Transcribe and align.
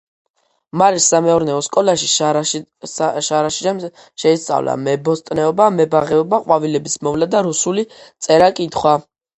მარის 0.81 1.09
სამეურნეო 1.11 1.59
სკოლაში 1.67 2.09
შარაშიძემ 2.15 3.83
შეისწავლა 4.25 4.77
მებოსტნეობა, 4.89 5.69
მებაღეობა, 5.79 6.45
ყვავილების 6.51 7.01
მოვლა 7.09 7.33
და 7.37 7.49
რუსული 7.51 7.91
წერა-კითხვა. 8.05 9.01